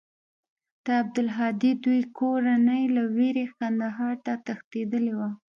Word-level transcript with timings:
د 0.85 0.87
عبدالهادي 1.01 1.71
دوى 1.83 2.01
کورنۍ 2.17 2.83
له 2.95 3.03
وېرې 3.15 3.45
کندهار 3.57 4.15
ته 4.25 4.33
تښتېدلې 4.45 5.13
وه. 5.19 5.29